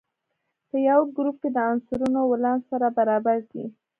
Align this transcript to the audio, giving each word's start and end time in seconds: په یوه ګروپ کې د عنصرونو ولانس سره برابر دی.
په 0.69 0.75
یوه 0.87 1.05
ګروپ 1.15 1.35
کې 1.41 1.49
د 1.53 1.57
عنصرونو 1.69 2.19
ولانس 2.31 2.63
سره 2.71 2.87
برابر 2.97 3.37
دی. 3.51 3.65